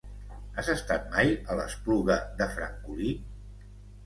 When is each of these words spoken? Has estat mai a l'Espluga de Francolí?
Has 0.61 0.71
estat 0.73 1.05
mai 1.15 1.29
a 1.35 1.57
l'Espluga 1.59 2.17
de 2.41 2.49
Francolí? 2.57 3.15